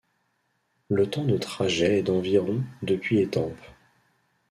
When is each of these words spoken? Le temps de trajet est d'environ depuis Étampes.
Le 0.89 1.07
temps 1.07 1.25
de 1.25 1.37
trajet 1.37 1.99
est 1.99 2.01
d'environ 2.01 2.63
depuis 2.81 3.19
Étampes. 3.19 3.53